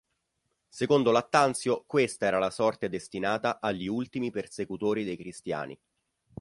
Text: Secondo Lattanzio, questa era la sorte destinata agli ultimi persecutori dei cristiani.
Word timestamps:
Secondo 0.67 1.11
Lattanzio, 1.11 1.83
questa 1.85 2.25
era 2.25 2.39
la 2.39 2.49
sorte 2.49 2.89
destinata 2.89 3.59
agli 3.59 3.85
ultimi 3.85 4.31
persecutori 4.31 5.03
dei 5.03 5.15
cristiani. 5.15 5.79